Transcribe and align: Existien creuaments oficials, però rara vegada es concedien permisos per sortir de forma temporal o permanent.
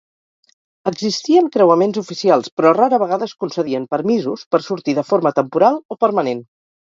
Existien 0.91 1.49
creuaments 1.55 1.99
oficials, 2.01 2.49
però 2.61 2.71
rara 2.77 2.99
vegada 3.03 3.27
es 3.27 3.35
concedien 3.45 3.85
permisos 3.93 4.47
per 4.57 4.63
sortir 4.71 4.97
de 5.01 5.05
forma 5.11 5.35
temporal 5.43 5.79
o 5.97 6.01
permanent. 6.07 6.45